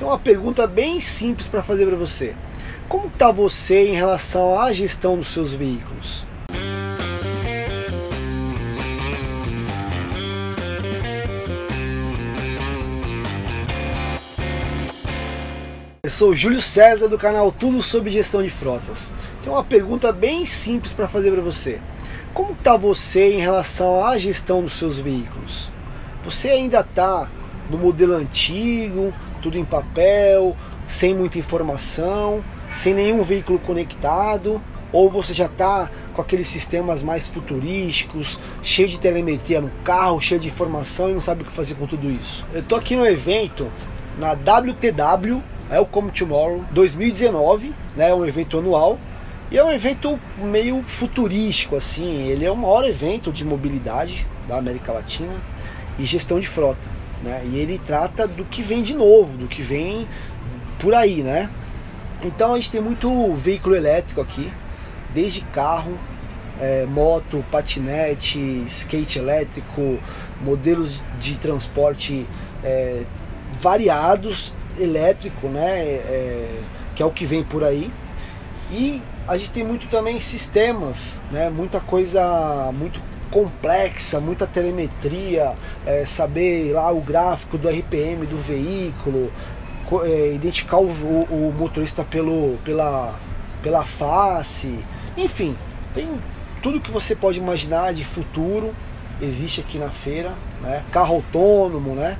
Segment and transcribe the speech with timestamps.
[0.00, 2.34] Tem uma pergunta bem simples para fazer para você.
[2.88, 6.26] Como está você em relação à gestão dos seus veículos?
[16.02, 19.12] Eu sou Júlio César do canal Tudo sobre Gestão de Frotas.
[19.42, 21.78] Tem uma pergunta bem simples para fazer para você.
[22.32, 25.70] Como está você em relação à gestão dos seus veículos?
[26.22, 27.30] Você ainda está
[27.68, 34.62] no modelo antigo, tudo em papel, sem muita informação, sem nenhum veículo conectado?
[34.92, 40.40] Ou você já está com aqueles sistemas mais futurísticos, cheio de telemetria no carro, cheio
[40.40, 42.44] de informação e não sabe o que fazer com tudo isso?
[42.52, 43.70] Eu estou aqui no evento,
[44.18, 48.98] na WTW, Welcome Tomorrow 2019, né, um evento anual.
[49.50, 52.28] E é um evento meio futurístico, assim.
[52.28, 55.32] Ele é o maior evento de mobilidade da América Latina
[55.98, 56.99] e gestão de frota.
[57.22, 57.42] Né?
[57.44, 60.08] E ele trata do que vem de novo, do que vem
[60.78, 61.50] por aí, né?
[62.22, 64.52] Então a gente tem muito veículo elétrico aqui,
[65.12, 65.98] desde carro,
[66.58, 69.98] é, moto, patinete, skate elétrico,
[70.42, 72.26] modelos de transporte
[72.62, 73.02] é,
[73.60, 75.80] variados elétrico, né?
[75.80, 76.62] É,
[76.94, 77.90] que é o que vem por aí.
[78.70, 81.50] E a gente tem muito também sistemas, né?
[81.50, 83.00] Muita coisa muito
[83.30, 85.54] complexa, muita telemetria,
[85.86, 89.32] é, saber lá o gráfico do RPM do veículo,
[90.04, 93.18] é, identificar o, o, o, motorista pelo, pela,
[93.62, 94.78] pela face,
[95.16, 95.56] enfim,
[95.94, 96.08] tem
[96.62, 98.74] tudo que você pode imaginar de futuro
[99.20, 100.84] existe aqui na feira, né?
[100.90, 102.16] Carro autônomo, né?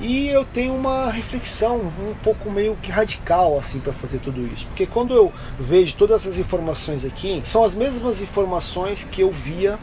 [0.00, 4.66] E eu tenho uma reflexão um pouco meio que radical assim para fazer tudo isso,
[4.66, 9.78] porque quando eu vejo todas essas informações aqui, são as mesmas informações que eu via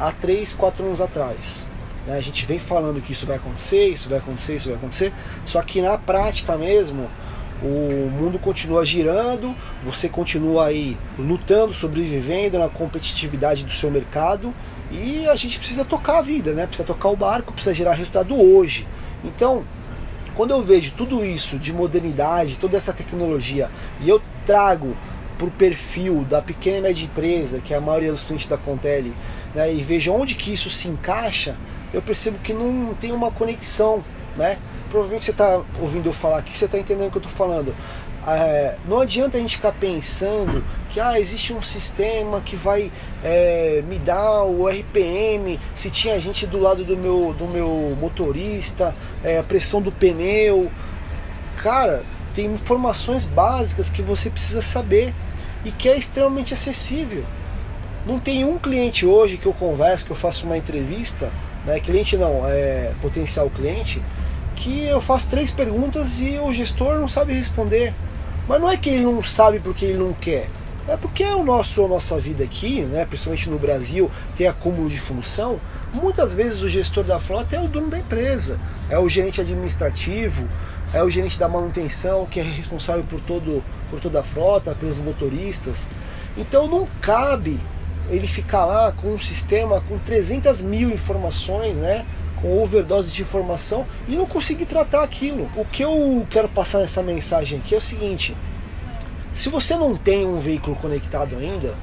[0.00, 1.66] há 3, 4 anos atrás.
[2.06, 2.16] Né?
[2.16, 5.12] A gente vem falando que isso vai acontecer, isso vai acontecer, isso vai acontecer,
[5.44, 7.08] só que na prática mesmo
[7.62, 14.54] o mundo continua girando, você continua aí lutando, sobrevivendo na competitividade do seu mercado
[14.90, 16.66] e a gente precisa tocar a vida, né?
[16.66, 18.88] Precisa tocar o barco, precisa gerar resultado hoje.
[19.22, 19.62] Então,
[20.34, 24.96] quando eu vejo tudo isso de modernidade, toda essa tecnologia, e eu trago
[25.36, 28.56] para o perfil da pequena e média empresa, que é a maioria dos clientes da
[28.56, 29.12] Contele,
[29.54, 31.56] né, e vejo onde que isso se encaixa,
[31.92, 34.04] eu percebo que não tem uma conexão,
[34.36, 34.58] né?
[34.88, 37.74] Provavelmente você está ouvindo eu falar aqui, você está entendendo o que eu estou falando.
[38.26, 42.92] É, não adianta a gente ficar pensando que ah, existe um sistema que vai
[43.24, 48.94] é, me dar o RPM, se tinha gente do lado do meu, do meu motorista,
[49.24, 50.70] é, a pressão do pneu.
[51.56, 52.02] Cara,
[52.34, 55.14] tem informações básicas que você precisa saber
[55.64, 57.24] e que é extremamente acessível.
[58.06, 61.30] Não tem um cliente hoje que eu converso, que eu faço uma entrevista,
[61.66, 64.02] né, cliente não, é potencial cliente,
[64.56, 67.92] que eu faço três perguntas e o gestor não sabe responder.
[68.48, 70.48] Mas não é que ele não sabe porque ele não quer.
[70.88, 74.98] É porque o nosso, a nossa vida aqui, né, principalmente no Brasil, tem acúmulo de
[74.98, 75.60] função.
[75.92, 78.58] Muitas vezes o gestor da frota é o dono da empresa,
[78.88, 80.48] é o gerente administrativo,
[80.92, 84.98] é o gerente da manutenção que é responsável por, todo, por toda a frota, pelos
[84.98, 85.86] motoristas.
[86.36, 87.60] Então não cabe
[88.10, 92.04] ele ficar lá com um sistema com 300 mil informações, né?
[92.40, 95.50] com overdose de informação e não conseguir tratar aquilo.
[95.54, 98.36] O que eu quero passar nessa mensagem aqui é o seguinte:
[99.32, 101.74] se você não tem um veículo conectado ainda,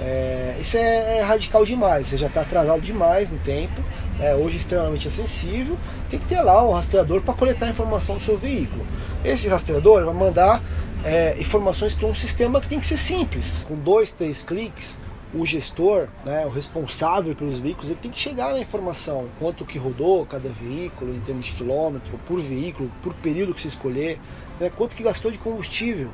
[0.00, 3.82] é, isso é, é, radical demais, você já está atrasado demais no tempo,
[4.20, 5.76] é, hoje extremamente acessível,
[6.08, 8.86] tem que ter lá um rastreador para coletar informação do seu veículo.
[9.24, 10.62] Esse rastreador vai mandar
[11.04, 14.96] é, informações para um sistema que tem que ser simples, com dois, três cliques
[15.34, 19.78] o gestor, né, o responsável pelos veículos, ele tem que chegar na informação, quanto que
[19.78, 24.18] rodou cada veículo em termos de quilômetro, por veículo, por período que você escolher,
[24.58, 26.10] né, quanto que gastou de combustível,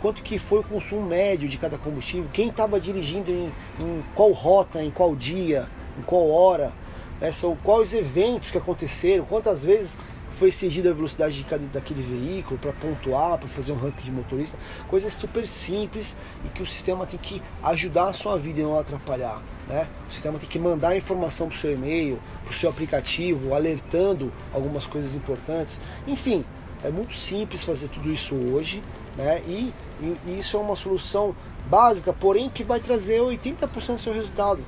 [0.00, 4.32] quanto que foi o consumo médio de cada combustível, quem estava dirigindo em, em, qual
[4.32, 5.68] rota, em qual dia,
[5.98, 6.72] em qual hora,
[7.20, 9.98] né, são quais eventos que aconteceram, quantas vezes
[10.36, 14.12] foi exigida a velocidade de cada, daquele veículo para pontuar, para fazer um ranking de
[14.12, 18.62] motorista, coisas super simples e que o sistema tem que ajudar a sua vida e
[18.62, 19.42] não atrapalhar.
[19.66, 19.86] Né?
[20.08, 24.30] O sistema tem que mandar informação para o seu e-mail, para o seu aplicativo, alertando
[24.52, 25.80] algumas coisas importantes.
[26.06, 26.44] Enfim,
[26.84, 28.82] é muito simples fazer tudo isso hoje,
[29.16, 29.42] né?
[29.46, 31.34] E, e, e isso é uma solução
[31.68, 34.62] básica, porém que vai trazer 80% do seu resultado.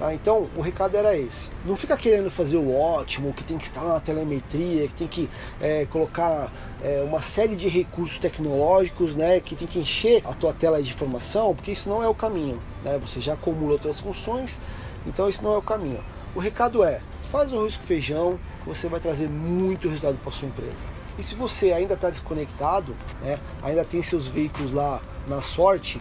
[0.00, 0.14] Tá?
[0.14, 1.50] Então o recado era esse.
[1.62, 5.28] Não fica querendo fazer o ótimo, que tem que instalar uma telemetria, que tem que
[5.60, 6.50] é, colocar
[6.82, 10.90] é, uma série de recursos tecnológicos, né, que tem que encher a tua tela de
[10.90, 12.58] informação, porque isso não é o caminho.
[12.82, 12.98] Né?
[13.02, 14.58] Você já acumula outras funções,
[15.06, 16.00] então isso não é o caminho.
[16.34, 20.48] O recado é, faz o risco feijão, que você vai trazer muito resultado para sua
[20.48, 21.00] empresa.
[21.18, 26.00] E se você ainda está desconectado, né, ainda tem seus veículos lá na sorte,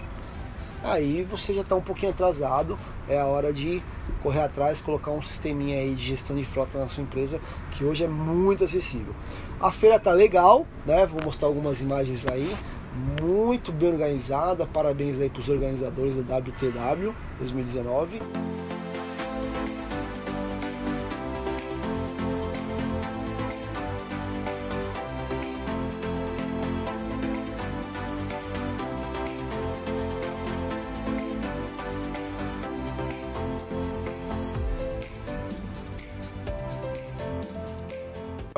[0.84, 2.78] aí você já está um pouquinho atrasado.
[3.08, 3.82] É a hora de
[4.22, 7.40] correr atrás, colocar um sisteminha aí de gestão de frota na sua empresa,
[7.72, 9.14] que hoje é muito acessível.
[9.60, 11.06] A feira tá legal, né?
[11.06, 12.56] Vou mostrar algumas imagens aí,
[13.22, 14.66] muito bem organizada.
[14.66, 18.22] Parabéns aí para os organizadores da WTW 2019.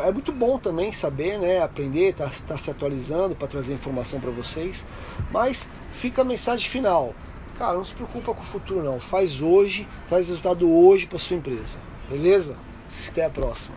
[0.03, 4.31] É muito bom também saber, né, aprender, tá, tá se atualizando para trazer informação para
[4.31, 4.87] vocês.
[5.31, 7.13] Mas fica a mensagem final.
[7.57, 8.99] Cara, não se preocupa com o futuro não.
[8.99, 11.77] Faz hoje, traz resultado hoje para sua empresa.
[12.09, 12.57] Beleza?
[13.07, 13.75] Até a próxima.